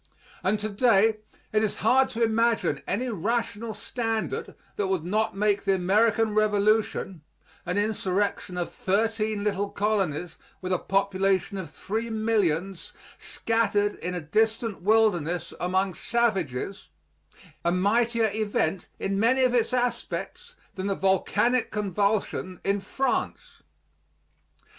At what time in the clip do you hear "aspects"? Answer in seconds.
19.71-20.55